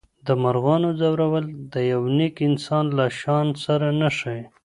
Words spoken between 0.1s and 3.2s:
د مرغانو ځورول د یو نېک انسان له